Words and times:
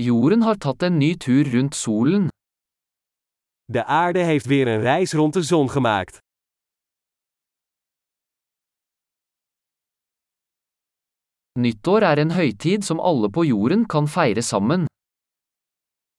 Jorden 0.00 0.42
har 0.46 0.54
tatt 0.54 0.82
en 0.86 0.98
ny 0.98 1.16
tur 1.18 1.48
rundt 1.50 1.74
solen. 1.74 2.28
De 3.64 3.84
aarde 3.84 4.18
heeft 4.18 4.46
weer 4.46 4.68
een 4.68 4.80
reis 4.80 5.12
rond 5.12 5.32
de 5.34 5.42
zon 5.42 5.70
gemaakt. 5.70 6.18
Nyttår 11.58 12.02
er 12.02 12.18
en 12.18 12.30
høytid 12.30 12.84
som 12.84 13.00
alle 13.00 13.30
på 13.30 13.44
jorden 13.44 13.86
kan 13.86 14.06
feire 14.08 14.42
sammen. 14.42 14.86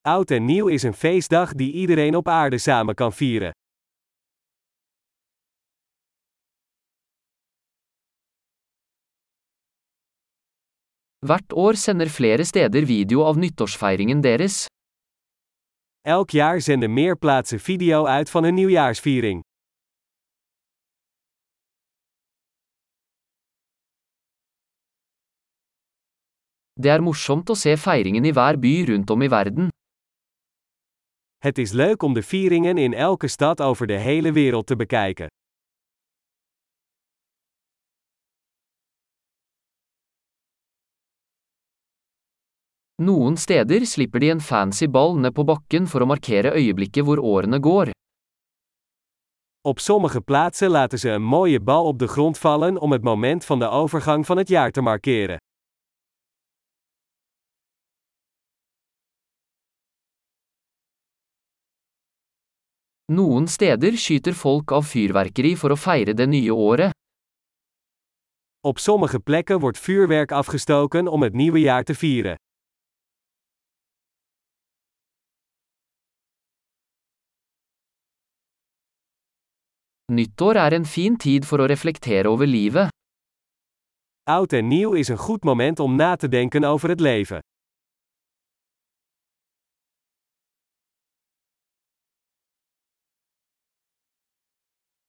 Oud 0.01 0.31
en 0.31 0.45
nieuw 0.45 0.67
is 0.67 0.83
een 0.83 0.93
feestdag 0.93 1.53
die 1.53 1.71
iedereen 1.71 2.15
op 2.15 2.27
aarde 2.27 2.57
samen 2.57 2.95
kan 2.95 3.13
vieren. 3.13 3.51
Hvert 11.19 11.51
år 11.51 11.75
sender 11.75 12.07
flere 12.07 12.45
steder 12.47 12.85
video 12.87 13.25
av 13.27 13.35
nyttårsfeiringen 13.35 14.21
deres. 14.23 14.67
Elk 16.07 16.31
jaar 16.31 16.61
zenden 16.63 16.93
meer 16.95 17.17
plaatsen 17.19 17.59
video 17.59 18.05
uit 18.07 18.29
van 18.29 18.43
hun 18.47 18.55
nieuwjaarsviering. 18.55 19.41
Det 26.79 26.87
er 26.93 27.03
morsomt 27.03 27.51
å 27.51 27.57
se 27.59 27.75
feiringen 27.75 28.23
i 28.23 28.31
hver 28.31 28.55
by 28.55 28.71
rundt 28.87 29.11
om 29.11 29.21
i 29.21 29.27
verden. 29.27 29.67
Het 31.43 31.59
is 31.59 31.75
leuk 31.75 32.03
om 32.03 32.15
de 32.15 32.23
vieringen 32.23 32.77
in 32.77 32.93
elke 32.93 33.27
stad 33.27 33.59
over 33.59 33.87
de 33.87 33.99
hele 33.99 34.31
wereld 34.31 34.67
te 34.67 34.75
bekijken. 34.75 35.27
Noen 42.99 43.37
steder 43.37 43.85
slipper 43.85 44.19
de 44.19 44.29
en 44.29 44.41
fancy 44.43 44.87
ball 44.91 45.13
ned 45.15 45.31
på 45.31 45.45
bakken 45.47 45.85
for 45.87 46.03
å 46.03 46.07
markere 46.11 46.51
øyeblikket 46.51 47.05
hvor 47.07 47.21
årene 47.23 47.55
går. 47.63 47.93
Op 49.63 49.79
sommige 49.79 50.19
plaatsen 50.21 50.71
laten 50.71 50.99
ze 50.99 51.09
een 51.09 51.23
mooie 51.23 51.59
bal 51.59 51.85
op 51.85 51.99
de 51.99 52.07
grond 52.07 52.37
vallen 52.37 52.77
om 52.77 52.91
het 52.91 53.03
moment 53.03 53.45
van 53.45 53.59
de 53.59 53.67
overgang 53.67 54.25
van 54.25 54.37
het 54.37 54.49
jaar 54.49 54.71
te 54.71 54.81
markeren. 54.81 55.37
Noen 63.05 63.47
steder 63.47 63.95
skyter 63.97 64.33
folk 64.33 64.71
av 64.71 64.83
fyrverkeri 64.83 65.55
for 65.55 65.71
å 65.71 65.79
feire 65.79 66.13
det 66.13 66.27
nye 66.27 66.51
året. 66.51 66.91
Op 68.67 68.77
sommige 68.77 69.19
plekken 69.19 69.59
wordt 69.59 69.79
vuurwerk 69.79 70.31
afgestoken 70.31 71.07
om 71.07 71.23
het 71.23 71.33
nieuwe 71.33 71.59
jaar 71.59 71.83
te 71.83 71.95
vieren. 71.95 72.35
Nyttår 80.09 80.55
er 80.55 80.73
en 80.73 80.85
fin 80.89 81.17
tid 81.21 81.45
for 81.45 81.61
å 81.61 81.67
reflektere 81.69 82.29
over 82.33 82.49
livet. 82.49 82.89
Oud 84.25 84.53
en 84.57 84.67
nieuw 84.67 84.95
is 84.97 85.11
een 85.13 85.21
goed 85.21 85.43
moment 85.45 85.79
om 85.79 85.95
na 85.95 86.15
te 86.15 86.27
denken 86.27 86.63
over 86.63 86.89
het 86.89 86.99
leven. 86.99 87.39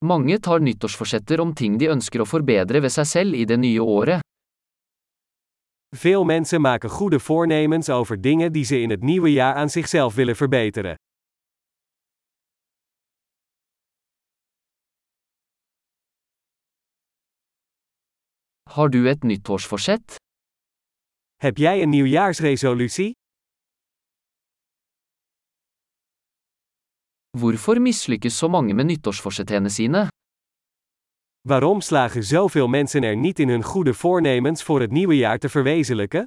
Mange 0.04 0.38
tar 0.38 0.60
nyttårsforsetter 0.60 1.40
om 1.40 1.54
ting 1.54 1.78
de 1.80 1.88
ønsker 1.88 2.20
å 2.20 2.28
forbedre 2.28 2.80
ved 2.84 2.92
seg 2.92 3.08
selv 3.08 3.40
i 3.40 3.44
det 3.48 3.56
nye 3.60 3.80
året. 3.80 4.20
Veel 5.96 6.24
mensen 6.24 6.60
maken 6.60 6.90
goede 6.90 7.20
voornemens 7.20 7.88
over 7.88 8.20
dingen 8.20 8.52
die 8.52 8.64
ze 8.64 8.80
in 8.80 8.90
het 8.90 9.02
nieuwe 9.02 9.32
jaar 9.32 9.54
aan 9.54 9.70
zichzelf 9.70 10.14
willen 10.14 10.36
verbeteren. 10.36 10.94
Har 18.70 18.88
du 18.88 19.08
et 19.10 19.22
nyttårsforsett? 19.24 20.14
Heb 21.36 21.56
jij 21.56 21.82
een 21.82 21.88
nieuwjaarsresolutie? 21.88 23.12
Hvorfor 27.38 27.80
mislykkes 27.80 28.38
så 28.38 28.48
mange 28.48 28.74
med 28.74 28.86
nyttårsforsettene 28.86 29.68
sine? 29.68 30.08
Waarom 31.48 31.80
slagen 31.80 32.24
zoveel 32.24 32.68
mensen 32.68 33.02
er 33.02 33.16
niet 33.16 33.38
in 33.38 33.48
hun 33.48 33.62
goede 33.62 33.94
voornemens 33.94 34.62
voor 34.62 34.80
het 34.80 34.90
nieuwe 34.90 35.16
jaar 35.16 35.38
te 35.38 35.48
verwezenlijken? 35.48 36.24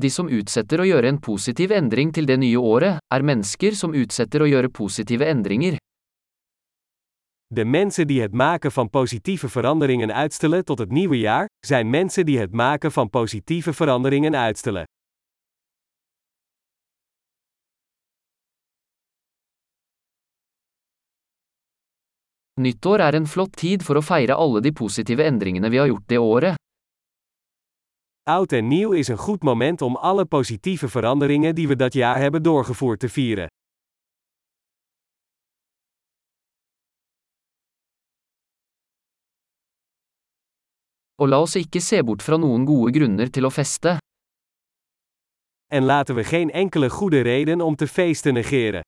De 0.00 0.08
som 0.08 0.28
utsetter 0.32 0.80
å 0.80 0.84
gjøre 0.88 1.10
en 1.12 1.18
positiv 1.20 1.72
endring 1.76 2.08
til 2.16 2.24
det 2.24 2.38
nye 2.40 2.56
året, 2.56 3.02
er 3.12 3.24
mennesker 3.26 3.74
som 3.76 3.92
utsetter 3.92 4.40
å 4.40 4.46
gjøre 4.48 4.70
positive 4.72 5.26
endringer. 5.28 5.76
De 7.52 7.64
mensen 7.64 8.06
die 8.08 8.20
het 8.22 8.32
maken 8.32 8.72
van 8.72 8.88
positieve 8.88 9.48
veranderingen 9.48 10.12
uitstellen 10.12 10.64
tot 10.64 10.78
het 10.78 10.90
nieuwe 10.90 11.18
jaar, 11.18 11.50
zijn 11.66 11.90
mensen 11.90 12.26
die 12.26 12.38
het 12.38 12.52
maken 12.52 12.92
van 12.92 13.10
positieve 13.10 13.72
veranderingen 13.72 14.36
uitstellen. 14.36 14.84
Nyttår 22.60 23.00
er 23.00 23.14
en 23.14 23.26
flott 23.26 23.52
tid 23.56 23.84
for 23.84 24.00
å 24.00 24.04
feire 24.04 24.36
alle 24.36 24.60
de 24.64 24.72
positive 24.72 25.24
endringene 25.24 25.68
vi 25.68 25.80
har 25.80 25.92
gjort 25.92 26.08
det 26.08 26.18
året. 26.18 26.69
Oud 28.30 28.52
en 28.52 28.68
nieuw 28.68 28.92
is 28.92 29.08
een 29.08 29.16
goed 29.16 29.42
moment 29.42 29.82
om 29.82 29.96
alle 29.96 30.24
positieve 30.24 30.88
veranderingen 30.88 31.54
die 31.54 31.68
we 31.68 31.76
dat 31.76 31.92
jaar 31.92 32.18
hebben 32.18 32.42
doorgevoerd 32.42 33.00
te 33.00 33.08
vieren. 33.08 33.46
Og 41.14 41.28
la 41.28 41.40
oss 41.40 41.56
ikke 41.58 41.80
se 41.80 41.98
bort 42.04 42.22
fra 42.22 42.36
noen 42.36 42.66
gode 42.68 42.94
grunner 42.94 43.32
til 43.34 43.48
å 43.48 43.50
feste. 43.50 43.96
En 45.72 45.84
laten 45.84 46.14
we 46.14 46.24
geen 46.24 46.50
enkele 46.50 46.90
goede 46.90 47.20
reden 47.20 47.60
om 47.60 47.76
te 47.76 47.86
feesten 47.86 48.34
negeren. 48.34 48.86